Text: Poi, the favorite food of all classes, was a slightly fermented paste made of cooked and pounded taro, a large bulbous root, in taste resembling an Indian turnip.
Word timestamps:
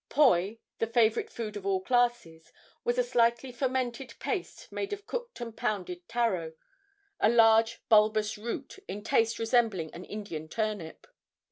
Poi, 0.09 0.57
the 0.79 0.87
favorite 0.87 1.29
food 1.29 1.55
of 1.55 1.63
all 1.63 1.79
classes, 1.79 2.51
was 2.83 2.97
a 2.97 3.03
slightly 3.03 3.51
fermented 3.51 4.15
paste 4.17 4.71
made 4.71 4.93
of 4.93 5.05
cooked 5.05 5.39
and 5.39 5.55
pounded 5.55 6.09
taro, 6.09 6.53
a 7.19 7.29
large 7.29 7.87
bulbous 7.87 8.35
root, 8.35 8.79
in 8.87 9.03
taste 9.03 9.37
resembling 9.37 9.93
an 9.93 10.03
Indian 10.05 10.49
turnip. 10.49 11.05